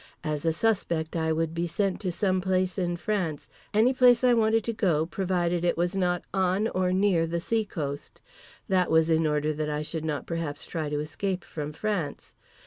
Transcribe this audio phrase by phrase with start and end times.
[0.23, 4.33] As a suspect I would be sent to some place in France, any place I
[4.33, 8.19] wanted to go, provided it was not on or near the sea coast.
[8.67, 12.33] That was in order that I should not perhaps try to escape from France.